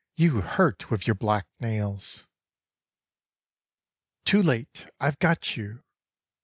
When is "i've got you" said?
4.99-5.83